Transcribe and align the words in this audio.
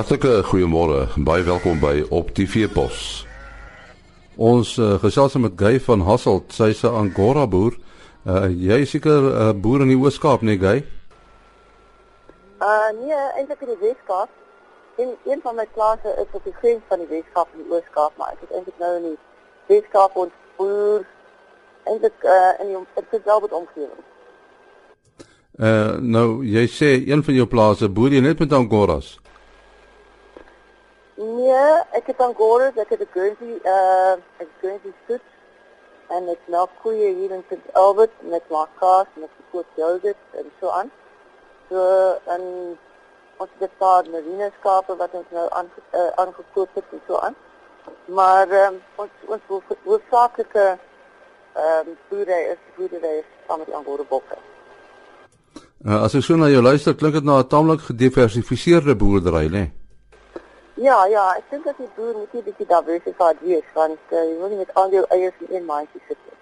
Hartlike 0.00 0.42
goeiemôre. 0.48 1.10
Baie 1.20 1.42
welkom 1.44 1.76
by 1.76 1.98
Op 2.08 2.30
TV 2.32 2.64
Pos. 2.72 3.26
Ons 4.40 4.78
uh, 4.80 4.94
gesels 5.02 5.36
met 5.36 5.52
Guy 5.60 5.74
van 5.84 6.00
Hasselt, 6.08 6.54
sy's 6.56 6.80
'n 6.88 6.94
Angora 7.00 7.44
boer. 7.46 7.76
Uh, 8.24 8.48
jy 8.48 8.78
is 8.80 8.90
seker 8.96 9.20
'n 9.20 9.28
uh, 9.28 9.52
boer 9.52 9.84
in 9.84 9.92
die 9.92 10.00
Oos-Kaap, 10.00 10.40
nee 10.40 10.56
Guy? 10.56 10.80
Uh 12.64 12.88
nee, 12.96 13.20
eintlik 13.36 13.60
in 13.60 13.76
die 13.76 13.80
Wes-Kaap. 13.84 14.32
En 14.96 15.08
een 15.28 15.40
van 15.42 15.54
my 15.54 15.68
plase 15.74 16.08
is 16.16 16.32
op 16.32 16.44
die 16.44 16.56
grens 16.60 16.80
van 16.88 16.98
die 16.98 17.08
Wes-Kaap 17.12 17.48
en 17.52 17.62
die 17.62 17.72
Oos-Kaap, 17.72 18.16
maar 18.16 18.32
ek 18.32 18.48
is 18.48 18.56
eintlik 18.56 18.78
nou 18.80 18.96
in 18.96 19.02
die 19.02 19.18
Wes-Kaap 19.68 20.16
ons 20.16 20.32
boer 20.56 21.04
eintlik 21.84 22.16
uh 22.24 22.52
in 22.60 22.72
die 22.72 23.24
Delbert 23.24 23.52
omgewing. 23.52 24.04
Uh 25.60 26.00
nou 26.00 26.40
jy 26.44 26.64
sê 26.66 26.96
een 27.04 27.20
van 27.22 27.34
jou 27.34 27.46
plase 27.46 27.88
boer 27.88 28.16
jy 28.16 28.20
net 28.24 28.38
met 28.40 28.52
Angoras? 28.52 29.20
Nee, 31.20 31.72
ek 31.92 32.06
het 32.06 32.20
Angoras, 32.24 32.76
ek 32.80 32.94
het 32.94 33.00
'n 33.00 33.12
Guernsey 33.12 33.52
uh 33.64 34.14
'n 34.40 34.48
Guernsey 34.60 34.92
soet 35.06 35.26
en 36.08 36.28
ek 36.28 36.42
maak 36.48 36.70
koeie 36.82 37.08
hier 37.14 37.30
in 37.30 37.44
St. 37.48 37.66
Albert 37.72 38.14
met 38.20 38.48
maak 38.48 38.72
kaas 38.78 39.06
en 39.16 39.22
ek 39.22 39.34
koop 39.50 39.66
yoghurt 39.76 40.22
en 40.40 40.46
so 40.60 40.68
aan. 40.68 40.90
So 41.68 41.78
en 42.24 42.42
ons 43.36 43.50
het 43.58 43.70
'n 43.70 43.76
paar 43.78 44.04
marine 44.10 44.50
skape 44.58 44.96
wat 44.96 45.12
ons 45.12 45.26
nou 45.30 45.46
aan 45.50 45.68
uh, 45.92 46.10
aangekoop 46.22 46.70
het 46.74 46.84
en 46.90 47.02
so 47.06 47.18
aan. 47.18 47.34
Maar 48.04 48.48
um, 48.66 48.82
ons 48.94 49.10
ons 49.26 49.42
hoofsaaklike 49.84 50.78
ehm 51.52 51.88
um, 51.88 51.98
boerdery 52.08 52.42
is 52.52 52.62
boerdery 52.76 53.24
van 53.46 53.60
die 53.64 53.74
Angora 53.74 54.04
bokke. 54.08 54.36
Uh, 55.84 56.02
as 56.02 56.14
ek 56.14 56.22
so 56.22 56.36
na 56.36 56.48
jou 56.48 56.62
luister, 56.62 56.94
klink 56.94 57.14
dit 57.14 57.24
na 57.24 57.38
'n 57.38 57.46
taamlik 57.46 57.80
gediversifiseerde 57.80 58.96
boerdery, 58.96 59.46
né? 59.46 59.50
Nee? 59.50 59.79
Ja, 60.80 61.04
ja, 61.06 61.26
ek 61.36 61.50
dink 61.52 61.66
dat 61.68 61.76
die 61.76 61.88
boer 61.94 62.14
moet 62.16 62.32
'n 62.32 62.42
bietjie 62.44 62.66
diversified 62.66 63.40
wees 63.44 63.66
want 63.74 64.00
uh, 64.10 64.20
jy 64.24 64.36
wil 64.40 64.48
nie 64.48 64.60
met 64.60 64.74
al 64.74 64.88
jou 64.90 65.04
eiers 65.08 65.42
in 65.44 65.56
een 65.56 65.64
mandjie 65.64 66.00
sit 66.08 66.16
nie. 66.24 66.38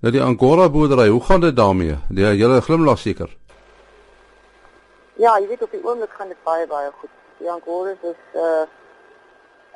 Nou 0.00 0.12
die 0.14 0.22
Angora 0.22 0.68
boerdery, 0.68 1.08
hoe 1.08 1.20
gaan 1.24 1.40
dit 1.40 1.56
daarmee? 1.56 1.98
Die 2.08 2.24
hele 2.24 2.60
glimlag 2.60 2.98
seker. 2.98 3.36
Ja, 5.14 5.36
jy 5.38 5.46
weet 5.48 5.62
op 5.62 5.70
die 5.70 5.84
oomblik 5.84 6.12
gaan 6.16 6.28
dit 6.32 6.40
baie 6.44 6.66
baie 6.66 6.90
goed. 7.00 7.12
Die 7.38 7.50
Angora 7.50 7.92
is 8.00 8.22
uh 8.32 8.64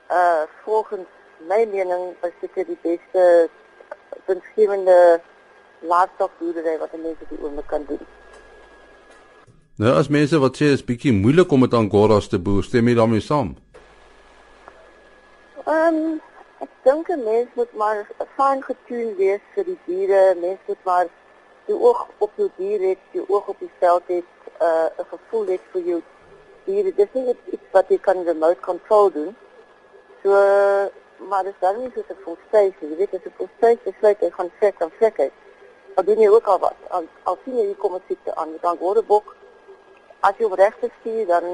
uh 0.09 0.43
volgens 0.65 1.09
my 1.49 1.67
mening 1.73 2.17
seker 2.41 2.65
die 2.65 2.79
beste 2.83 3.49
winsgewende 4.25 5.21
livestock 5.81 6.33
boerdery 6.39 6.79
wat 6.79 6.93
'n 6.93 7.03
mens 7.03 7.21
op 7.21 7.29
die 7.29 7.43
oomblik 7.45 7.67
kan 7.67 7.85
doen. 7.89 8.07
Nou 9.81 9.95
as 9.97 10.11
mense 10.13 10.37
wat 10.37 10.59
sê 10.61 10.67
is 10.75 10.83
bietjie 10.85 11.13
moeilik 11.17 11.53
om 11.57 11.63
met 11.65 11.73
Angoras 11.73 12.27
te 12.29 12.39
boer, 12.47 12.67
stem 12.67 12.91
jy 12.91 12.95
daarmee 12.99 13.23
saam? 13.25 13.55
Ehm 15.63 16.01
um, 16.01 16.19
ek 16.61 16.75
dink 16.85 17.09
'n 17.09 17.25
mens 17.25 17.49
moet 17.61 17.73
maar 17.83 18.03
fyn 18.37 18.61
getuun 18.67 19.15
wees 19.17 19.41
vir 19.55 19.65
die 19.71 19.79
diere, 19.87 20.35
mens 20.43 20.61
moet 20.67 20.85
maar 20.85 21.09
die 21.71 21.79
oog 21.89 22.03
op 22.19 22.37
jou 22.37 22.51
dier 22.59 22.85
hê, 22.89 22.93
die 23.17 23.25
oog 23.29 23.49
op 23.49 23.59
die 23.65 23.71
veld 23.79 24.05
hê, 24.13 24.21
uh, 24.61 24.89
'n 25.01 25.09
gevoel 25.15 25.47
hê 25.47 25.59
vir 25.73 25.83
jou 25.93 26.03
diere. 26.67 26.93
Dis 27.01 27.13
nie 27.15 27.37
iets 27.53 27.73
wat 27.73 27.89
jy 27.89 27.99
kan 27.99 28.25
remote 28.25 28.61
control 28.61 29.11
doen. 29.11 29.35
So 30.23 30.31
maar 31.29 31.45
dis 31.45 31.61
dan 31.61 31.81
nie 31.81 31.91
so 31.95 32.05
voorstel 32.25 32.73
nie. 32.81 32.91
Jy 32.91 32.97
weet 32.97 33.15
as 33.15 33.25
jy 33.25 33.33
voorstel 33.37 33.77
besluit 33.85 34.21
jy 34.21 34.31
gaan 34.31 34.51
vrek 34.59 34.81
en 34.81 34.93
het. 35.01 35.33
Dan 35.95 36.05
doen 36.05 36.19
jy 36.21 36.29
ook 36.29 36.47
al 36.47 36.59
wat. 36.59 36.77
Al, 36.89 37.05
al 37.23 37.39
sien 37.45 37.57
jy 37.57 37.75
kom 37.75 37.93
dit 37.93 38.03
siekte 38.07 38.35
aan. 38.35 38.59
Dan 38.61 38.77
word 38.77 38.99
'n 38.99 39.07
bok 39.07 39.39
as 40.21 40.39
jy 40.39 40.45
op 40.45 40.57
regte 40.59 40.91
stuur 41.01 41.27
dan 41.27 41.45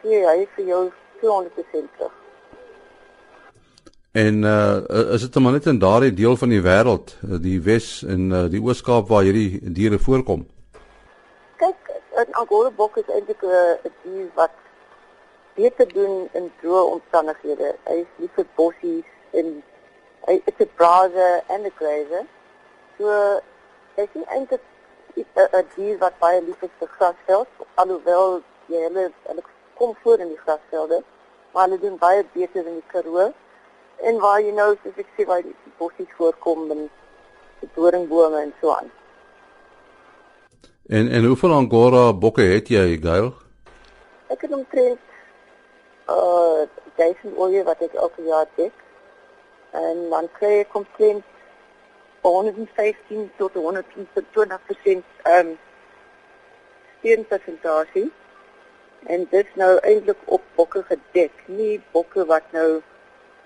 gee 0.00 0.20
hy 0.26 0.46
vir 0.56 0.64
jou 0.72 0.84
200% 1.22 1.96
terug. 1.96 2.12
En 4.14 4.44
uh 4.46 5.12
is 5.14 5.20
dit 5.26 5.42
maar 5.42 5.52
net 5.52 5.66
in 5.66 5.78
daardie 5.78 6.14
deel 6.14 6.36
van 6.36 6.48
die 6.48 6.62
wêreld, 6.62 7.16
die 7.42 7.60
Wes 7.62 8.02
en 8.02 8.28
uh, 8.30 8.44
die 8.50 8.60
Oos-Kaap 8.62 9.08
waar 9.08 9.24
hierdie 9.26 9.58
diere 9.78 9.98
voorkom? 9.98 10.44
Kyk, 11.62 11.90
'n 12.22 12.36
Angora 12.40 12.70
bok 12.70 12.96
is 13.02 13.10
eintlik 13.10 13.42
'n 13.42 13.90
dier 14.02 14.28
wat 14.34 14.54
beter 15.54 15.88
doen 15.94 16.28
in 16.32 16.50
droë 16.62 16.84
omstandighede. 16.92 17.74
Hy 17.88 17.96
is 18.04 18.12
lief 18.18 18.30
vir 18.38 18.46
bossies 18.54 19.10
en 19.32 19.50
hy 20.28 20.36
is 20.44 20.58
'n 20.58 20.70
browser 20.78 21.42
en 21.48 21.66
'n 21.66 21.74
grazer. 21.80 22.24
So 22.98 23.10
ek 23.96 24.08
sien 24.12 24.26
eintlik 24.30 24.62
'n 25.16 25.66
dier 25.74 25.98
wat 25.98 26.18
baie 26.18 26.42
lief 26.42 26.62
is 26.62 26.74
vir 26.78 26.88
grasveld, 26.96 27.48
alhoewel 27.74 28.42
jy 28.66 28.80
hulle 28.86 29.10
hulle 29.28 29.42
kom 29.74 29.94
voor 30.02 30.18
in 30.18 30.28
die 30.28 30.42
grasvelde, 30.46 31.02
maar 31.52 31.68
hulle 31.68 31.78
doen 31.80 31.96
baie 31.98 32.24
beter 32.32 32.66
in 32.66 32.74
die 32.80 32.90
Karoo. 32.92 33.32
En 33.96 34.18
waar 34.18 34.40
jy 34.42 34.52
nou 34.52 34.74
soos 34.82 34.98
ek 34.98 35.10
sê 35.16 35.26
waar 35.26 35.42
die 35.42 35.54
bossies 35.78 36.10
voorkom 36.18 36.70
en 36.70 36.86
die 37.60 37.70
doringbome 37.74 38.40
en 38.40 38.54
so 38.60 38.74
aan. 38.74 38.90
En 40.86 41.08
en 41.08 41.24
hoeveel 41.24 41.52
angora 41.52 42.12
bokke 42.12 42.42
het 42.42 42.68
jy, 42.68 42.98
Gail? 43.02 43.32
Ek 44.28 44.40
het 44.40 44.52
omtrent 44.52 45.00
uh 46.08 46.66
duisend 46.96 47.36
olie 47.36 47.62
wat 47.64 47.80
ek 47.82 47.94
elke 47.94 48.22
jaar 48.22 48.46
dek. 48.56 48.74
En 49.70 50.08
dan 50.10 50.28
kry 50.38 50.60
ek 50.62 50.74
omtrent 50.78 51.24
115 52.24 53.30
tot 53.36 53.52
120% 53.54 53.60
ehm 55.22 55.46
um, 55.46 55.56
steenpersentasie. 56.98 58.12
En 59.06 59.26
dit 59.30 59.44
is 59.44 59.56
nou 59.60 59.78
eintlik 59.78 60.20
op 60.24 60.42
bokke 60.54 60.82
gedek, 60.88 61.32
nie 61.46 61.80
bokke 61.92 62.24
wat 62.24 62.44
nou 62.52 62.80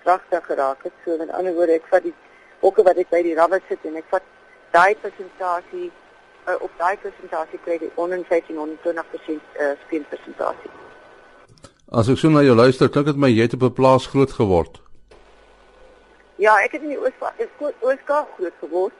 kragtig 0.03 0.45
geraak 0.45 0.83
het. 0.83 0.93
So 1.05 1.17
met 1.17 1.31
ander 1.35 1.53
woorde, 1.53 1.75
ek 1.75 1.89
vat 1.91 2.03
die 2.07 2.15
bokke 2.63 2.83
wat 2.87 2.99
ek 3.01 3.11
by 3.11 3.23
die 3.23 3.35
rabbe 3.35 3.59
sit 3.67 3.83
en 3.83 3.99
ek 3.99 4.07
vat 4.13 4.23
daai 4.71 4.95
persentasie 5.01 5.89
uh, 5.89 6.55
op 6.59 6.71
daai 6.79 6.95
persentasie 7.03 7.59
kry 7.65 7.79
die 7.81 7.91
115 7.95 8.55
120% 8.55 9.59
uh, 9.59 9.73
steenpersentasie. 9.85 10.71
As 11.91 12.09
ek 12.11 12.21
so 12.21 12.31
na 12.31 12.45
jou 12.45 12.55
luister, 12.55 12.91
klink 12.93 13.09
dit 13.09 13.19
my 13.19 13.31
jy 13.31 13.49
het 13.49 13.57
op 13.57 13.65
'n 13.67 13.75
plaas 13.75 14.07
groot 14.07 14.31
geword. 14.31 14.79
Ja, 16.39 16.53
ek 16.63 16.77
het 16.77 16.85
in 16.87 16.93
die 16.93 16.99
Oos-Kaap 17.83 18.29
groot 18.37 18.59
geword, 18.61 18.93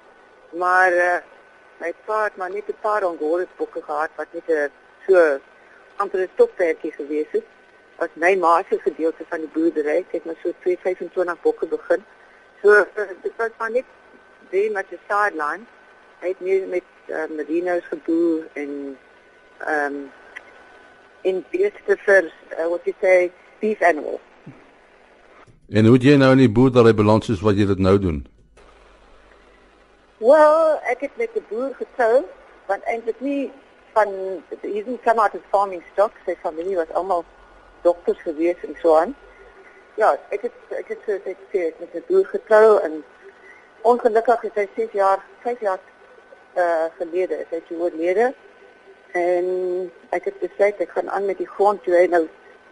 maar 0.59 0.91
uh, 0.91 1.19
my 1.79 1.93
pa 2.03 2.25
het 2.25 2.35
maar 2.35 2.51
net 2.51 2.67
'n 2.67 2.81
paar 2.81 3.05
ongore 3.07 3.47
bokke 3.55 3.81
gehad 3.81 4.11
wat 4.15 4.27
net 4.35 4.49
'n 4.49 4.71
so 5.07 5.39
amper 5.95 6.19
'n 6.19 6.29
stopwerkie 6.33 6.91
gewees 6.91 7.31
het. 7.31 7.45
As 7.95 8.09
my 8.13 8.35
ma 8.35 8.63
se 8.69 8.79
gedeelte 8.79 9.23
van 9.29 9.39
die 9.39 9.53
boerdery, 9.55 9.97
ek 10.03 10.11
het 10.11 10.25
maar 10.25 10.35
so 10.43 10.51
225 10.59 11.41
bokke 11.41 11.65
begin. 11.67 12.03
So 12.61 12.69
uh, 12.71 13.07
dit 13.21 13.33
was 13.37 13.55
maar 13.57 13.71
net 13.71 13.87
baie 14.51 14.71
met 14.71 14.89
die 14.89 14.99
sideline. 15.07 15.63
Hy 16.19 16.27
het 16.27 16.39
nie 16.39 16.65
met 16.65 16.87
uh, 17.07 17.27
merinos 17.29 17.85
geboer 17.89 18.47
en 18.53 18.97
ehm 19.57 19.95
in 21.21 21.45
beeste 21.49 21.97
vir 22.05 22.23
uh, 22.59 22.67
what 22.67 22.83
you 22.83 22.95
say 22.99 23.31
beef 23.59 23.81
animals. 23.81 24.28
En 25.69 25.85
hoe 25.85 25.97
jy 26.01 26.15
nou 26.17 26.31
in 26.33 26.39
die 26.41 26.49
boerdery 26.49 26.95
balans 26.97 27.27
is 27.29 27.43
wat 27.45 27.57
jy 27.59 27.67
dit 27.69 27.81
nou 27.85 27.93
doen? 28.01 28.23
Wel, 30.17 30.55
ek 30.89 31.03
het 31.05 31.17
met 31.21 31.35
'n 31.35 31.45
boer 31.49 31.75
getrou 31.77 32.25
want 32.65 32.83
eintlik 32.83 33.19
nie 33.21 33.51
van 33.93 34.09
hier 34.61 34.87
is 34.87 35.03
kom 35.03 35.19
uit 35.19 35.33
'n 35.33 35.43
farming 35.49 35.83
stock, 35.91 36.11
sy 36.25 36.35
familie 36.41 36.75
was 36.75 36.91
almal 36.93 37.23
dokters 37.81 38.21
gewees 38.21 38.57
en 38.67 38.75
so 38.81 38.95
aan. 38.95 39.15
Ja, 39.95 40.17
ek 40.29 40.41
het 40.41 40.57
ek 40.69 40.87
het 40.87 40.99
so 41.05 41.11
ek 41.11 41.37
sê 41.53 41.59
ek 41.69 41.79
met 41.79 41.93
'n 41.93 42.03
boer 42.07 42.25
getrou 42.25 42.79
en 42.81 43.03
ongelukkig 43.81 44.41
het 44.41 44.55
hy 44.55 44.67
6 44.75 44.91
jaar, 44.91 45.23
5 45.41 45.59
jaar 45.59 45.79
uh, 46.57 46.85
gelede, 46.97 47.35
hy 47.35 47.45
het 47.49 47.71
oorlede. 47.79 48.33
En 49.11 49.45
ek 50.09 50.23
het 50.25 50.39
besluit 50.39 50.79
ek 50.79 50.89
gaan 50.89 51.09
aan 51.09 51.25
met 51.25 51.37
die 51.37 51.53
grond 51.55 51.83
toe 51.83 51.93
hy 51.93 52.07
nou 52.07 52.27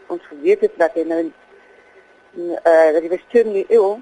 ons 0.08 0.22
geweet 0.26 0.62
het 0.62 0.78
dat 0.78 0.94
hy 0.94 1.04
nou 1.04 1.32
uh 2.36 2.92
dat 2.94 3.02
die 3.02 3.10
bestuurder 3.10 3.66
eeu 3.68 4.02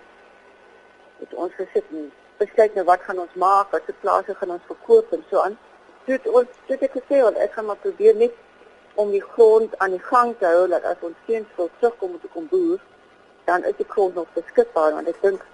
het 1.20 1.34
ons 1.34 1.54
gesit 1.54 1.84
en 1.92 2.12
besluit 2.38 2.74
nou 2.76 2.86
wat 2.86 3.02
gaan 3.02 3.20
ons 3.20 3.34
maak, 3.34 3.72
watter 3.72 3.96
plase 4.02 4.36
gaan 4.36 4.52
ons 4.52 4.68
verkoop 4.68 5.12
en 5.12 5.24
so 5.30 5.40
aan. 5.40 5.58
Toe 6.06 6.20
ons 6.32 6.58
toe 6.68 6.78
ek 6.78 6.98
gesê 6.98 7.22
want 7.24 7.38
ek 7.38 7.56
gaan 7.56 7.70
maar 7.70 7.82
probeer 7.84 8.16
net 8.16 8.36
om 8.96 9.12
die 9.12 9.24
grond 9.24 9.78
aan 9.84 9.96
die 9.96 10.04
gang 10.04 10.36
te 10.40 10.48
hou 10.48 10.68
dat 10.72 10.84
as 10.84 11.02
ons 11.04 11.18
seuns 11.28 11.48
wil 11.56 11.70
terugkom 11.80 12.16
om 12.16 12.20
te 12.20 12.32
kom 12.34 12.48
boer, 12.52 12.80
dan 13.46 13.64
is 13.64 13.76
die 13.78 13.88
grond 13.90 14.16
nog 14.16 14.32
beskikbaar 14.36 14.96
want 14.98 15.12
ek 15.12 15.22
dink 15.22 15.46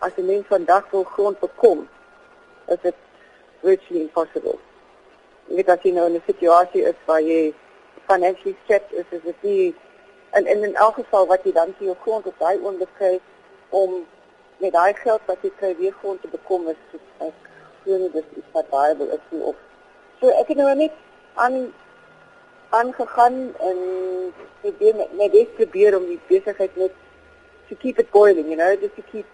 as 0.00 0.16
'n 0.16 0.26
mens 0.26 0.46
vandag 0.46 0.90
wil 0.90 1.04
grond 1.04 1.40
bekom, 1.40 1.88
is 2.68 2.80
dit 2.82 2.94
virtually 3.62 4.00
impossible. 4.00 4.58
Jy 5.48 5.56
weet 5.56 5.68
as 5.68 5.82
jy 5.82 5.92
nou 5.92 6.06
in 6.06 6.16
'n 6.16 6.22
situasie 6.26 6.82
is 6.82 6.98
waar 7.06 7.20
jy 7.20 7.54
financially 8.06 8.56
stressed 8.64 8.92
is, 8.92 9.06
is 9.10 9.22
dit 9.22 9.42
nie 9.42 9.74
en 10.30 10.46
in 10.46 10.60
'n 10.60 10.74
elk 10.74 10.94
geval 10.94 11.26
wat 11.26 11.44
jy 11.44 11.52
dan 11.52 11.74
vir 11.78 11.86
jou 11.86 11.96
grond 12.00 12.26
op 12.26 12.38
daai 12.38 12.58
oomblik 12.58 12.94
kry 12.98 13.20
om 13.68 14.06
met 14.56 14.72
daai 14.72 14.94
geld 14.94 15.20
wat 15.26 15.38
jy 15.42 15.50
kry 15.56 15.76
weer 15.76 15.94
grond 16.00 16.22
te 16.22 16.28
bekom 16.28 16.68
is 16.68 16.80
ek 17.18 17.34
glo 17.82 17.96
nie 17.98 18.10
dis 18.10 18.30
iets 18.36 18.52
wat 18.52 18.66
viable 18.70 19.12
is 19.12 19.24
nie 19.28 19.42
of 19.42 19.56
so 20.20 20.28
ek 20.28 20.48
het 20.48 20.56
nou 20.56 20.74
net 20.74 20.92
aan 21.34 21.72
aangegaan 22.70 23.54
en 23.58 23.78
probeer 24.60 25.06
my 25.18 25.30
bes 25.30 25.54
probeer 25.54 25.96
om 25.96 26.06
die 26.06 26.20
besigheid 26.28 26.76
net 26.76 26.92
to 27.70 27.76
keep 27.76 27.98
it 27.98 28.10
boiling, 28.10 28.50
you 28.50 28.56
know, 28.56 28.76
just 28.76 28.96
to 28.96 29.02
keep 29.02 29.26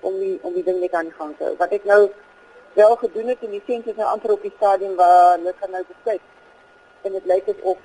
om 0.00 0.18
die 0.18 0.38
om 0.42 0.56
die 0.56 0.64
ding 0.64 0.80
net 0.80 0.96
aan 0.96 1.10
die 1.10 1.16
gang 1.20 1.36
te 1.36 1.44
hou. 1.44 1.54
Wat 1.60 1.72
ek 1.76 1.86
nou 1.88 2.00
wel 2.78 2.96
gedoen 3.02 3.32
het 3.32 3.44
in 3.46 3.54
die 3.56 3.62
sentrum 3.66 3.96
is 3.96 4.02
'n 4.02 4.12
amper 4.14 4.32
op 4.32 4.42
die 4.42 4.52
stadium 4.56 4.94
waar 4.96 5.36
hulle 5.36 5.54
kan 5.60 5.70
nou 5.70 5.82
besluit. 5.88 6.24
En 7.04 7.12
dit 7.12 7.26
lyk 7.32 7.48
asof 7.52 7.78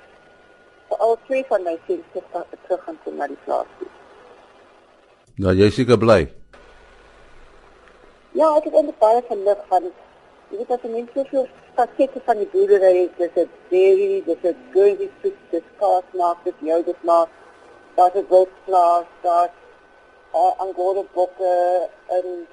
al 0.88 1.18
twee 1.26 1.44
van 1.48 1.62
my 1.62 1.78
seuns 1.86 2.04
terug 2.12 2.82
gaan 2.84 2.98
kom 3.04 3.16
na 3.16 3.26
die 3.26 3.38
plaas 3.44 3.66
toe. 3.78 3.88
Nou 5.36 5.54
jy 5.54 5.70
seker 5.70 5.98
bly. 5.98 6.20
Ja, 8.32 8.50
ek 8.56 8.68
het 8.68 8.74
eintlik 8.74 8.98
baie 8.98 9.22
geluk 9.28 9.62
van 9.68 9.90
jy 10.50 10.58
weet 10.58 10.70
as 10.70 10.82
net 10.90 11.12
soveel 11.14 11.46
fasette 11.76 12.20
van 12.24 12.40
die 12.40 12.48
boerdery, 12.52 13.08
dis 13.18 13.36
'n 13.36 13.50
dairy, 13.70 14.22
dis 14.26 14.42
'n 14.44 14.56
gurgie 14.72 15.10
soet, 15.22 15.38
dis 15.50 15.66
kaas 15.80 16.08
maak, 16.12 16.44
dis 16.44 16.58
yoghurt 16.60 17.02
maak, 17.04 17.28
daar's 17.96 18.14
'n 18.14 18.26
wildplaas, 18.30 19.06
daar's 19.22 19.56
uh, 20.34 20.52
angora 20.64 21.02
bokke 21.14 21.54
en 22.16 22.46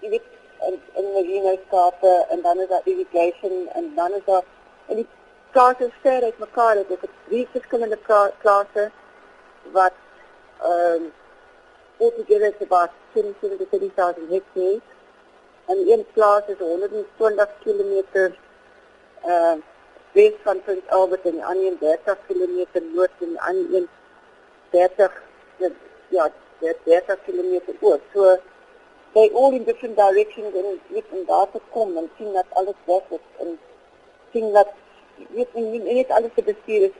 jy 0.00 0.10
weet 0.10 0.28
en 0.66 0.80
en 0.98 1.12
merino 1.14 1.52
skape 1.66 2.12
en 2.30 2.42
dan 2.42 2.60
is 2.60 2.68
daar 2.68 2.88
irrigation 2.92 3.68
en 3.78 3.92
dan 3.94 4.12
is 4.18 4.24
daar 4.24 4.44
en 4.86 4.96
die 4.96 5.08
plase 5.56 5.90
ver 6.02 6.22
uit 6.22 6.38
mekaar 6.38 6.76
het 6.76 6.90
ek 6.94 7.04
het 7.06 7.12
drie 7.28 7.46
verskillende 7.52 7.98
plase 8.42 8.90
wat 9.76 9.94
ehm 10.70 11.04
um, 11.04 11.06
altogether 11.98 12.48
is 12.48 12.64
about 12.66 12.90
27,000 13.14 14.28
hectares 14.30 14.82
en 15.72 15.78
een 15.92 16.04
plaas 16.12 16.50
is 16.54 16.58
120 16.58 17.54
km 17.64 17.94
uh 19.34 19.54
west 20.18 20.42
van 20.42 20.62
Prince 20.66 20.90
Albert 20.98 21.24
en 21.24 21.38
die 21.38 21.44
ander 21.44 21.78
30 21.78 22.18
km 22.26 22.84
noord 22.94 23.24
en 23.26 23.32
die 23.32 23.40
ander 23.50 23.88
30 24.70 25.22
ja 26.08 26.30
30 26.60 27.18
km 27.26 27.54
oor. 27.80 28.00
So 28.12 28.36
they 29.14 29.30
all 29.34 29.52
in 29.52 29.64
different 29.64 29.96
directions 29.96 30.54
and 31.12 31.26
daar 31.26 31.50
te 31.52 31.60
kom 31.70 31.96
en 31.96 32.10
sien 32.18 32.32
dat 32.32 32.58
alles 32.60 32.82
weg 32.84 33.02
is 33.18 33.26
en 33.38 33.58
sien 34.32 34.52
dat 34.52 34.68
weet 35.30 35.54
en 35.54 35.70
nie 35.70 35.94
net 35.94 36.10
alles 36.10 36.34
te 36.34 36.42
bestuur 36.42 36.88
is 36.88 36.96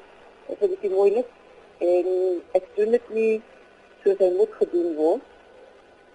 is 0.49 0.61
'n 0.61 0.71
bietjie 0.73 0.91
moeilik 0.91 1.29
en 1.79 2.07
ek 2.59 2.65
doen 2.77 2.91
dit 2.91 3.09
nie 3.19 3.43
soos 4.03 4.19
hy 4.19 4.31
moet 4.37 4.53
gedoen 4.61 4.95
word. 4.97 5.23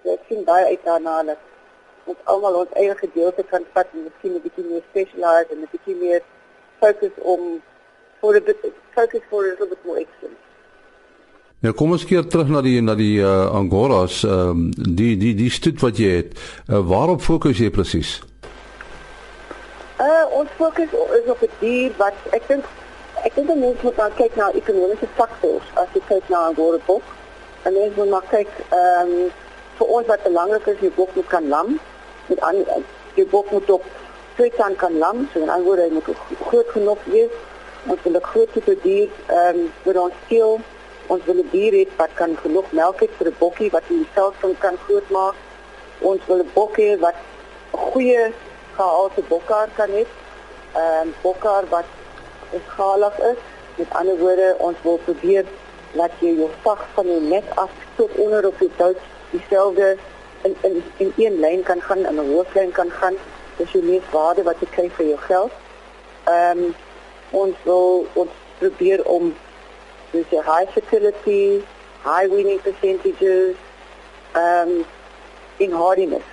So 0.03 0.13
ek 0.13 0.23
sien 0.29 0.43
baie 0.43 0.65
uit 0.65 0.83
daarna 0.83 1.23
dat 1.23 1.41
ons 2.05 2.21
almal 2.33 2.61
ons 2.63 2.77
eie 2.81 2.95
gedeelte 2.95 3.43
kan 3.43 3.65
vat 3.73 3.87
en 3.93 4.03
miskien 4.03 4.33
'n 4.35 4.45
bietjie 4.45 4.65
meer 4.69 4.83
specialize 4.89 5.51
en 5.51 5.61
'n 5.61 5.71
bietjie 5.71 5.95
meer 5.95 6.21
fokus 6.79 7.15
om 7.33 7.61
for 8.19 8.35
a 8.35 8.41
bit 8.41 8.57
focus 8.95 9.21
for 9.29 9.45
a 9.45 9.49
little 9.49 9.67
bit 9.67 9.85
more 9.85 9.99
excellence. 9.99 10.41
Nou 11.61 11.73
kom 11.73 11.91
ons 11.91 12.05
keer 12.05 12.25
terug 12.25 12.49
na 12.49 12.61
die 12.61 12.81
na 12.81 12.95
die 12.95 13.19
uh, 13.21 13.51
angoras, 13.53 14.23
ehm 14.23 14.49
um, 14.49 14.71
die 14.73 15.17
die 15.17 15.35
die 15.35 15.49
stoet 15.49 15.81
wat 15.81 15.97
jy 15.97 16.09
het. 16.09 16.31
Uh, 16.67 16.81
waarop 16.87 17.21
fokus 17.21 17.57
jy 17.61 17.69
presies? 17.69 18.21
Uh 20.01 20.25
ons 20.39 20.49
fokus 20.57 20.89
is 21.19 21.29
op 21.29 21.41
'n 21.41 21.49
dier 21.59 21.91
wat 21.97 22.13
ek 22.37 22.47
dink 22.47 22.65
ek 23.23 23.35
dink 23.35 23.47
mense 23.55 23.83
moet 23.85 23.95
dan 23.95 24.13
kyk 24.15 24.35
na 24.35 24.51
ekonomiese 24.61 25.07
faktore 25.15 25.61
as 25.81 25.87
jy 25.93 26.01
kyk 26.07 26.29
na 26.29 26.45
angora 26.45 26.79
bok. 26.85 27.03
En 27.63 27.73
mens 27.73 27.95
moet 27.95 28.09
maar 28.09 28.25
ehm 28.33 29.11
um, 29.11 29.31
vir 29.77 29.87
ons 29.87 30.07
wat 30.07 30.23
belangrik 30.23 30.65
is, 30.65 30.79
die 30.79 30.89
bok 30.89 31.15
moet 31.15 31.27
kan 31.27 31.47
lam. 31.47 31.79
Met 32.25 32.39
aan 32.39 32.65
die 33.13 33.25
bok 33.25 33.51
moet 33.51 33.69
op 33.69 33.83
twee 34.35 34.49
kan 34.49 34.75
kan 34.75 34.97
lam, 34.97 35.29
so 35.33 35.39
'n 35.39 35.49
angora 35.49 35.87
moet 35.91 36.09
groot 36.47 36.69
genoeg 36.69 37.01
wees. 37.03 37.33
Ons 37.87 38.01
wil 38.03 38.13
'n 38.13 38.23
groot 38.31 38.49
dier 38.81 39.09
ehm 39.27 39.57
um, 39.57 39.73
vir 39.83 40.01
ons 40.01 40.13
Ons 41.07 41.23
wil 41.25 41.35
'n 41.35 41.49
dier 41.51 41.73
hê 41.73 41.87
wat 41.97 42.13
kan 42.13 42.37
genoeg 42.43 42.71
melk 42.71 43.01
hê 43.01 43.07
vir 43.17 43.27
'n 43.27 43.35
bokkie 43.39 43.71
wat 43.71 43.83
in 43.89 44.07
selfsing 44.15 44.55
kan 44.59 44.77
grootmaak. 44.85 45.35
Ons 45.99 46.21
wil 46.27 46.39
'n 46.39 46.51
bokkie 46.53 46.97
wat 46.97 47.15
'n 47.71 48.33
goeie 48.81 48.89
gehalte 48.89 49.21
bokkaar 49.29 49.69
kan 49.75 49.89
hê. 49.89 50.05
Ehm 50.75 51.07
um, 51.07 51.13
bokkaar 51.21 51.63
wat 51.69 51.85
skalig 52.67 53.19
is. 53.19 53.37
Met 53.75 53.93
ander 53.93 54.17
woorde, 54.17 54.55
ons 54.57 54.77
wil 54.83 54.99
probeer 55.05 55.45
dat 55.93 56.11
jy 56.19 56.35
jou 56.35 56.49
vag 56.61 56.85
van 56.93 57.05
jou 57.05 57.21
nek 57.21 57.43
af 57.55 57.69
tot 57.95 58.11
onder 58.15 58.45
op 58.47 58.59
die 58.59 58.71
duits 58.77 58.99
dieselfde 59.31 59.97
in 60.41 60.55
in 60.61 60.83
in 60.97 61.13
een 61.17 61.39
lyn 61.39 61.63
kan 61.63 61.81
gaan 61.81 62.05
en 62.05 62.15
'n 62.15 62.33
hooflyn 62.33 62.71
kan 62.71 62.89
gaan. 62.89 63.15
Dis 63.57 63.71
jou 63.71 63.83
mees 63.83 64.09
waarde 64.11 64.43
wat 64.43 64.59
jy 64.59 64.67
kry 64.71 64.89
vir 64.89 65.05
jou 65.05 65.17
geld. 65.17 65.51
Ehm 66.23 66.57
um, 66.57 66.75
ons 67.31 67.55
wil 67.63 68.05
ons 68.13 68.29
probeer 68.57 69.05
om 69.05 69.35
dus 70.11 70.29
je 70.29 70.41
high 70.43 70.71
fertility, 70.71 71.63
high 72.03 72.27
weaning 72.29 72.61
percentages, 72.61 73.55
um, 74.35 74.85
in 75.57 75.71
hardiness. 75.71 76.25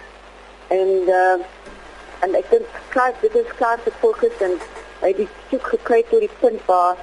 En, 0.69 0.89
uh, 1.07 1.39
en 2.19 2.35
ik 2.35 2.45
denk, 2.51 2.63
klaar, 2.89 3.13
dit 3.21 3.35
is 3.35 3.55
klaar 3.57 3.83
te 3.83 3.91
focus 3.99 4.37
en 4.39 4.59
hij 4.99 5.15
heeft 5.17 5.31
zoek 5.51 5.67
gekregen 5.67 6.11
door 6.11 6.21
die 6.21 6.31
punt 6.39 6.61
waar 6.65 6.97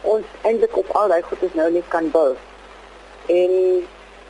ons 0.00 0.24
eindelijk 0.40 0.76
op 0.76 0.88
allerlei 0.90 1.22
goed 1.22 1.42
is 1.42 1.54
nou 1.54 1.72
niet 1.72 1.88
kan 1.88 2.10
bouwen. 2.10 2.36
En 3.26 3.50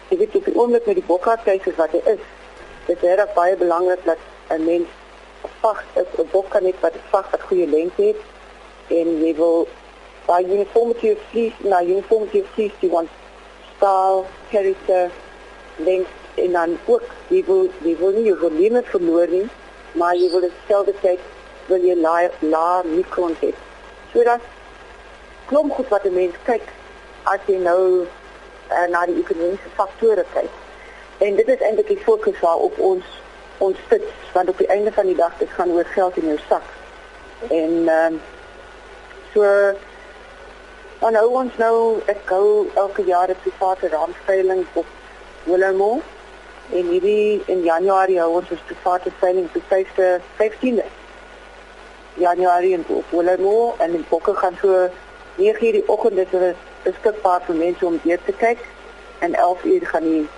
je 0.09 0.17
weet 0.17 0.37
op 0.37 0.45
het 0.45 0.57
ogenblik 0.57 0.87
met 0.87 0.95
die 0.95 1.05
bokhaardkeizers 1.05 1.77
wat 1.77 1.93
er 1.93 2.13
is, 2.13 2.19
het 2.85 3.03
is 3.03 3.09
erg 3.09 3.33
baie 3.33 3.57
belangrijk 3.57 4.05
dat 4.05 4.17
een 4.49 4.65
mens 4.65 4.87
vacht 5.61 5.85
is, 5.95 6.03
een 6.17 6.29
bok 6.31 6.49
kan 6.49 6.63
niet 6.63 6.81
wat 6.81 6.93
het 6.93 7.03
vacht 7.09 7.31
wat 7.31 7.43
goede 7.43 7.67
lengte 7.67 8.03
heeft. 8.03 8.19
En 8.87 9.25
je 9.25 9.35
wil 9.35 9.69
by 10.27 10.45
uniformity 10.47 11.11
of 11.11 11.19
fleece, 11.31 11.55
nou 11.59 11.87
uniformity 11.87 12.39
of 12.39 12.47
fleece, 12.53 12.75
you 12.79 12.93
want 12.93 13.09
style, 13.77 14.25
character, 14.51 15.11
length, 15.77 16.11
en 16.35 16.53
dan 16.53 16.79
ook, 16.85 17.03
jy 17.29 17.45
wil, 17.47 17.69
jy 17.83 17.97
wil 17.99 18.11
nie 18.11 18.25
jou 18.29 18.39
volume 18.39 18.83
verloor 18.85 19.29
nie, 19.29 19.47
maar 19.93 20.17
jy 20.17 20.31
wil 20.31 20.43
hetzelfde 20.43 20.95
tijd, 21.01 21.21
wil 21.67 21.85
jy 21.85 21.95
la, 22.01 22.29
la 22.41 22.83
micron 22.85 23.37
hê. 23.41 23.53
So 24.13 24.23
dat 24.25 24.41
klom 25.47 25.71
goed 25.73 25.89
wat 25.89 26.05
'n 26.05 26.15
mens 26.15 26.35
kyk 26.45 26.63
as 27.23 27.41
jy 27.47 27.57
nou 27.57 28.07
uh, 28.71 28.87
na 28.89 29.07
die 29.07 29.19
ekonomiese 29.21 29.71
faktore 29.75 30.25
kyk. 30.33 30.51
En 31.19 31.37
dit 31.37 31.49
is 31.49 31.61
eintlik 31.61 31.89
die 31.89 32.05
fokus 32.05 32.41
waarop 32.41 32.79
ons 32.79 33.05
ons 33.59 33.77
sit, 33.89 34.05
want 34.33 34.49
op 34.49 34.59
die 34.59 34.71
einde 34.71 34.93
van 34.93 35.07
die 35.07 35.17
dag 35.17 35.33
dit 35.39 35.51
gaan 35.51 35.71
oor 35.71 35.85
geld 35.85 36.17
in 36.17 36.27
jou 36.27 36.39
sak. 36.49 36.67
En 37.51 37.89
ehm 37.89 38.13
um, 38.13 38.21
so 39.33 39.45
Dan 40.99 41.15
hou 41.15 41.29
ons 41.39 41.59
nou, 41.63 41.75
ek 42.11 42.31
hou 42.35 42.67
elke 42.75 43.05
jaar 43.07 43.31
'n 43.31 43.43
private 43.43 43.89
randveiling 43.89 44.67
op 44.73 44.87
Willowmore. 45.45 46.03
En 46.73 46.89
hierdie 46.89 47.43
in 47.47 47.63
Januarie 47.63 48.19
hou 48.21 48.33
ons 48.41 48.51
'n 48.51 48.59
private 48.83 49.11
veiling 49.19 49.47
op 49.47 49.55
die 49.55 49.87
15de 50.37 50.85
Januarie 52.15 52.73
in 52.73 52.85
Willowmore 53.11 53.73
en 53.79 53.95
in 53.95 54.05
Bokke 54.09 54.35
gaan 54.35 54.57
so 54.63 54.89
9:00 55.37 55.59
die 55.59 55.89
oggend 55.89 56.17
dit 56.17 56.33
is 56.33 56.55
beskikbaar 56.83 57.41
vir 57.47 57.55
mense 57.55 57.87
om 57.87 58.01
weer 58.03 58.19
te 58.25 58.33
kyk 58.33 58.59
en 59.19 59.35
11:00 59.35 59.87
gaan 59.87 60.03
die 60.03 60.29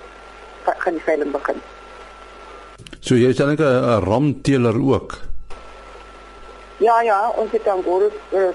gaan 0.65 0.93
die 0.93 1.03
veiling 1.03 1.33
begin. 1.33 1.61
So 3.01 3.15
jy 3.15 3.29
is 3.29 3.37
dan 3.37 3.51
'n 3.51 4.05
ramteler 4.05 4.77
ook. 4.93 5.19
Ja 6.77 7.01
ja, 7.03 7.31
ons 7.37 7.51
het 7.51 7.65
dan 7.65 7.83
gou 7.83 8.03
uh, 8.31 8.49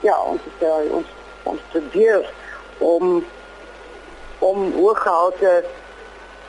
ja, 0.00 0.22
ons 0.22 0.40
het 0.44 0.68
uh, 0.68 0.94
ons 0.94 1.06
ons 1.42 1.60
probeer 1.70 2.30
om 2.78 3.24
om 4.38 4.72
hooggehalte 4.72 5.64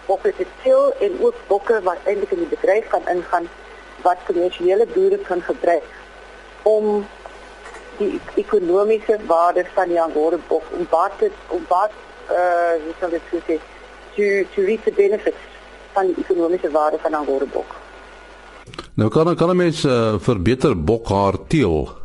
bokke 0.07 0.33
te 0.37 0.45
til 0.63 0.91
en 0.99 1.19
ook 1.21 1.35
bokke 1.47 1.81
wat 1.87 1.97
eintlik 2.05 2.31
in 2.31 2.43
die 2.43 2.51
bedryf 2.55 2.87
kan 2.93 3.07
ingaan 3.15 3.49
wat 4.03 4.23
kommersiële 4.27 4.87
boere 4.95 5.17
kan 5.27 5.41
gebruik 5.41 5.87
om 6.63 7.05
die 7.97 8.19
ekonomiese 8.35 9.17
waarde 9.27 9.65
van 9.73 9.87
die 9.87 10.01
angora 10.01 10.39
bok 10.47 10.63
om 10.77 10.87
wat 10.89 11.17
het, 11.17 11.39
om 11.47 11.65
wat 11.67 11.91
eh 12.27 12.35
uh, 12.35 12.93
sal 12.99 13.09
dit 13.09 13.21
sê 13.31 13.57
to 14.15 14.25
to 14.55 14.61
reap 14.69 14.83
the 14.83 14.91
benefits 14.91 15.43
van 15.93 16.05
die 16.05 16.23
ekonomiese 16.23 16.71
waarde 16.71 16.97
van 17.01 17.13
angora 17.13 17.45
bok. 17.45 17.75
Nou 18.93 19.09
kan 19.09 19.35
kan 19.35 19.55
mense 19.55 19.89
uh, 19.89 20.15
verbeter 20.19 20.83
bokhaar 20.83 21.37
teel 21.47 22.01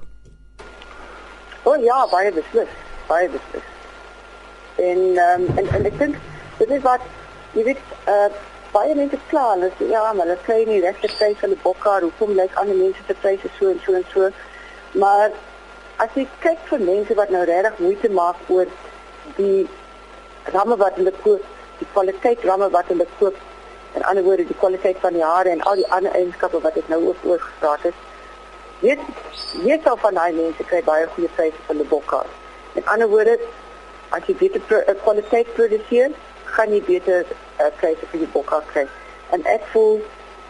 O 1.68 1.70
oh, 1.70 1.84
ja, 1.84 2.06
baie 2.10 2.30
beslis, 2.32 2.68
baie 3.06 3.28
beslis. 3.28 3.64
En 4.76 5.00
ehm 5.16 5.42
um, 5.42 5.56
en 5.58 5.66
en 5.76 5.84
ek 5.90 5.98
dink 5.98 6.14
dit 6.58 6.70
is 6.70 6.82
wat 6.82 7.02
jy 7.54 7.64
weet 7.70 7.82
eh 8.04 8.14
uh, 8.14 8.30
baie 8.72 8.94
mense 8.94 9.18
kla, 9.30 9.44
hulle 9.54 9.70
sê 9.78 9.88
ja, 9.90 10.02
maar 10.12 10.26
hulle 10.26 10.38
kry 10.46 10.58
nie 10.68 10.80
regte 10.84 11.10
pryse 11.16 11.40
vir 11.42 11.52
die 11.54 11.60
bokkar, 11.64 12.04
hoekom 12.06 12.34
lyk 12.36 12.56
ander 12.62 12.76
mense 12.80 13.04
se 13.06 13.14
pryse 13.22 13.52
so 13.58 13.70
en 13.72 13.80
so 13.84 13.94
en 14.00 14.04
so. 14.12 14.30
Maar 15.04 15.30
as 16.04 16.18
jy 16.20 16.26
kyk 16.44 16.66
vir 16.70 16.84
mense 16.90 17.16
wat 17.20 17.32
nou 17.34 17.44
regtig 17.48 17.78
moeite 17.84 18.10
maak 18.18 18.50
oor 18.56 18.66
die 19.38 19.68
ramme 20.56 20.76
wat 20.82 21.00
hulle 21.00 21.14
koop, 21.22 21.46
die 21.78 21.88
kwaliteit 21.94 22.44
ramme 22.50 22.68
wat 22.76 22.92
hulle 22.92 23.08
koop, 23.18 23.40
en 23.94 24.04
ander 24.10 24.24
woorde 24.24 24.44
die 24.50 24.60
kwaliteit 24.60 25.00
van 25.06 25.16
die 25.16 25.24
hare 25.24 25.50
en 25.54 25.64
al 25.70 25.80
die 25.80 25.88
ander 25.96 26.12
eienskappe 26.20 26.60
wat 26.68 26.76
ek 26.76 26.92
nou 26.92 27.00
ook 27.08 27.24
oor 27.32 27.40
gepraat 27.48 27.88
het, 27.88 28.06
Weet 28.78 29.00
jy 29.66 29.74
sal 29.82 29.96
van 29.98 30.14
daai 30.14 30.32
mense 30.36 30.64
kry 30.70 30.78
baie 30.86 31.06
goeie 31.14 31.28
pryse 31.34 31.62
vir 31.66 31.78
die 31.80 31.86
bokkaas. 31.90 32.34
Met 32.76 32.86
ander 32.92 33.08
woorde, 33.10 33.34
as 34.14 34.28
jy 34.30 34.36
beter 34.38 34.60
uh, 34.76 34.94
kwaliteit 35.02 35.50
produseer, 35.56 36.14
gaan 36.58 36.72
jy 36.74 36.80
beter 36.86 37.26
uh, 37.62 37.70
pryse 37.78 38.06
vir 38.10 38.24
die 38.24 38.44
kry. 38.72 38.86
En 39.30 39.44
ek 39.46 39.66
voel 39.72 40.00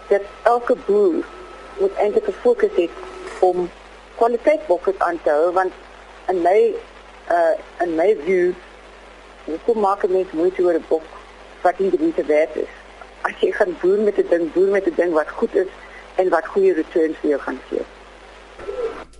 dat 0.08 0.24
elke 0.48 0.76
boer 0.86 1.20
moet 1.78 2.00
eintlik 2.00 2.24
gefokus 2.24 2.72
het 2.76 2.90
om 3.44 3.68
kwaliteit 4.16 4.64
bokke 4.66 4.94
aan 4.98 5.20
te 5.22 5.30
hou 5.30 5.52
want 5.52 5.72
in 6.32 6.40
my 6.42 6.58
uh 7.34 7.54
in 7.84 7.94
my 8.00 8.08
view 8.24 8.54
hoe 9.66 9.76
maak 9.80 10.08
net 10.08 10.32
moeite 10.32 10.62
oor 10.62 10.80
'n 10.80 10.88
bok 10.88 11.04
wat 11.62 11.78
nie 11.78 11.90
die 11.90 12.00
moeite 12.00 12.24
werd 12.24 12.56
is. 12.56 12.72
As 13.28 13.36
jy 13.40 13.52
gaan 13.52 13.76
boer 13.80 13.98
met 13.98 14.18
'n 14.18 14.26
ding, 14.30 14.52
boer 14.52 14.68
met 14.68 14.86
'n 14.86 14.94
ding 14.96 15.12
wat 15.12 15.28
goed 15.28 15.54
is 15.54 15.70
en 16.14 16.28
wat 16.28 16.46
goeie 16.46 16.72
returns 16.72 17.16
vir 17.20 17.30
jou 17.30 17.40
gaan 17.40 17.60
gee. 17.68 17.84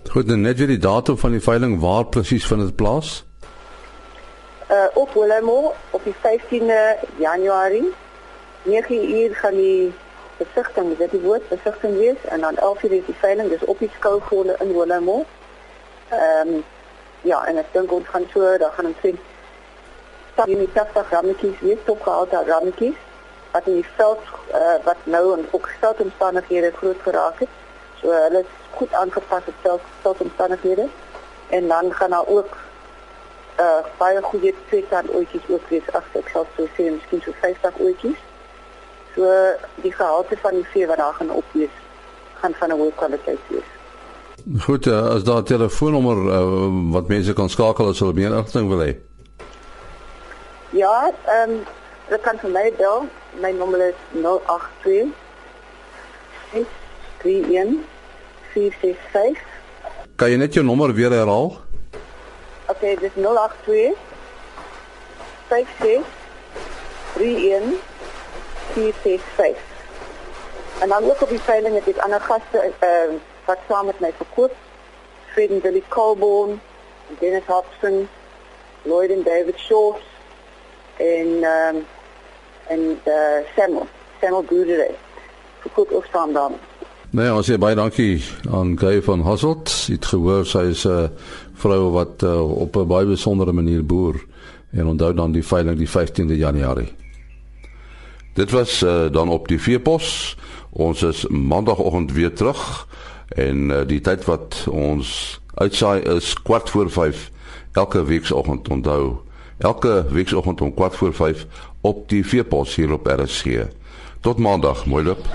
Goed, 0.09 0.27
dan 0.27 0.41
net 0.41 0.57
weer 0.57 0.67
die 0.67 0.77
datum 0.77 1.17
van 1.17 1.31
die 1.31 1.41
veiling, 1.41 1.79
waar 1.79 2.05
presies 2.05 2.45
vind 2.45 2.61
dit 2.61 2.75
plaas? 2.75 3.28
Uh 4.71 4.85
op 4.93 5.13
Willemo 5.13 5.73
op 5.89 6.03
die 6.03 6.15
15de 6.15 7.07
Januarie 7.17 7.93
9uur 8.63 9.35
gaan 9.35 9.55
die 9.55 9.93
besigting, 10.37 10.97
dit 10.97 11.11
die 11.11 11.21
woord 11.21 11.47
besigting 11.49 11.97
wees 11.97 12.25
en 12.25 12.41
dan 12.41 12.55
11uur 12.55 12.91
is 12.91 13.05
die 13.05 13.15
veiling, 13.19 13.49
dis 13.49 13.65
op 13.65 13.79
die 13.79 13.91
skouvolle 13.95 14.55
in 14.59 14.73
Willemo. 14.77 15.25
Ehm 16.09 16.47
um, 16.47 16.63
ja, 17.21 17.45
en 17.45 17.57
ek 17.57 17.73
dink 17.73 17.91
ons 17.91 18.07
gaan 18.07 18.27
so, 18.33 18.57
dan 18.57 18.71
gaan 18.71 18.85
ons 18.85 19.01
sien 19.01 19.19
dat 20.35 20.47
jy 20.47 20.55
nie 20.61 20.71
taf 20.71 20.93
rammetjies 21.11 21.59
wees, 21.59 21.81
top 21.85 22.01
gehalte 22.05 22.43
rammetjies 22.47 22.95
wat 23.51 23.67
in 23.67 23.81
die 23.81 23.89
veld 23.97 24.21
uh, 24.53 24.77
wat 24.85 25.01
nou 25.03 25.23
en 25.37 25.47
ook 25.51 25.69
veldomstandighede 25.79 26.71
groot 26.77 27.01
geraak 27.03 27.39
het. 27.43 27.51
So 27.99 28.13
hulle 28.13 28.45
is 28.45 28.53
goed 28.77 28.93
aangepas 28.93 29.49
op 29.51 29.61
veld 29.61 29.81
veldomstandighede 30.01 30.87
en 31.49 31.67
dan 31.67 31.93
gaan 31.93 32.09
daar 32.09 32.27
ook 32.27 32.57
uh 33.59 33.81
baie 33.97 34.21
goeie 34.21 34.53
tweestand 34.69 35.11
oortjies 35.13 35.49
ook 35.49 35.69
wees 35.69 35.87
as 35.93 36.03
ek 36.19 36.29
sal 36.33 36.47
so 36.55 36.67
sê, 36.77 36.87
miskien 36.91 37.21
so 37.25 37.33
50 37.41 37.79
oortjies. 37.79 38.21
So 39.15 39.27
die 39.83 39.91
gehalte 39.91 40.37
van 40.43 40.55
die 40.59 40.67
vee 40.73 40.87
wat 40.87 40.97
daar 40.97 41.13
gaan 41.13 41.31
opwees 41.31 41.75
gaan 42.39 42.55
van 42.59 42.69
'n 42.69 42.79
hoë 42.79 42.95
kwaliteit 42.95 43.39
wees. 43.47 43.69
Goed, 44.65 44.87
uh, 44.87 45.07
as 45.15 45.23
daar 45.23 45.41
'n 45.41 45.43
telefoonnommer 45.43 46.17
uh, 46.37 46.91
wat 46.91 47.07
mense 47.07 47.33
kan 47.33 47.49
skakel 47.49 47.87
as 47.87 47.99
hulle 47.99 48.13
meer 48.13 48.31
inligting 48.31 48.69
wil 48.69 48.85
hê. 48.87 48.95
Ja, 50.69 51.11
ehm 51.25 51.49
um, 51.49 51.65
hulle 52.05 52.19
kan 52.19 52.39
vir 52.39 52.49
my 52.49 52.71
bel. 52.77 53.07
My 53.41 53.51
nommer 53.51 53.87
is 53.87 53.95
082 54.11 55.11
31 57.21 57.77
465. 58.53 59.37
Kan 60.15 60.29
jy 60.29 60.37
net 60.37 60.53
jou 60.53 60.65
nommer 60.65 60.93
weer 60.93 61.11
herhaal? 61.11 61.68
Okay, 62.79 62.95
dis 62.95 63.11
082 63.15 63.97
56 65.49 66.05
31 67.17 67.79
465. 68.73 69.61
En 70.79 70.89
dan 70.89 71.03
ook 71.03 71.21
op 71.21 71.29
die 71.29 71.41
veiling 71.41 71.75
het 71.75 71.87
ek 71.91 71.97
ander 71.97 72.21
gaste 72.21 72.71
uh, 72.79 73.11
wat 73.45 73.59
saam 73.67 73.85
met 73.91 73.99
my 73.99 74.13
verkoop. 74.15 74.55
Freden 75.33 75.59
Billy 75.59 75.83
Colborn, 75.87 76.61
Dennis 77.19 77.43
Hobson, 77.51 78.07
Lloyd 78.87 79.11
and 79.11 79.25
David 79.25 79.59
Short 79.59 80.01
en 80.95 81.43
um, 81.43 81.85
en 82.67 83.01
uh, 83.03 83.43
Samuel, 83.55 83.87
Samuel 84.21 84.45
Goodere. 84.47 84.91
Verkoop 85.59 85.91
ook 85.91 86.05
saam 86.11 86.33
dan. 86.33 86.59
Nee, 87.09 87.31
ons 87.33 87.47
sê 87.49 87.55
baie 87.57 87.73
dankie 87.73 88.19
aan 88.53 88.75
Guy 88.77 88.99
van 89.01 89.23
Hasselt. 89.25 89.71
Jy 89.89 89.95
het 89.95 90.07
gehoor 90.11 90.43
sy 90.45 90.67
is 90.69 90.83
'n 90.85 90.89
uh, 90.91 91.09
vrou 91.57 91.89
wat 91.95 92.21
uh, 92.21 92.61
op 92.61 92.77
'n 92.77 92.87
baie 92.87 93.05
besondere 93.05 93.51
manier 93.51 93.81
boer 93.85 94.15
en 94.71 94.85
onthou 94.85 95.13
dan 95.13 95.31
die 95.31 95.41
veiling 95.41 95.77
die 95.77 95.89
15de 95.89 96.37
Januarie. 96.37 96.93
Dit 98.35 98.51
was 98.51 98.83
uh, 98.83 99.09
dan 99.11 99.29
op 99.29 99.47
die 99.47 99.57
veepos. 99.61 100.37
Ons 100.69 101.01
is 101.01 101.27
maandagooggend 101.27 102.11
weer 102.13 102.33
terug 102.33 102.87
en 103.27 103.69
uh, 103.69 103.81
die 103.87 104.01
tyd 104.01 104.25
wat 104.25 104.67
ons 104.69 105.41
uitsaai 105.55 106.01
is 106.01 106.33
kwart 106.33 106.69
voor 106.69 106.91
5 106.91 107.31
elke 107.73 108.03
weekoggend 108.03 108.69
onthou. 108.69 109.17
Elke 109.57 110.05
weekoggend 110.09 110.61
om 110.61 110.73
kwart 110.73 110.95
voor 110.95 111.13
5 111.13 111.47
op 111.81 112.09
die 112.09 112.25
veepos 112.25 112.75
hier 112.75 112.93
op 112.93 113.07
RSG. 113.07 113.65
Tot 114.21 114.37
maandag, 114.37 114.85
mooi 114.85 115.03
loop. 115.03 115.25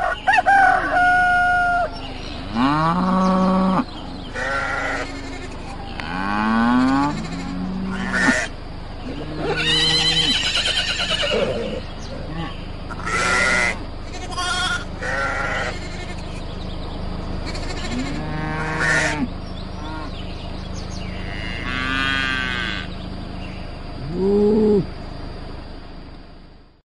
Ah. 2.96 3.24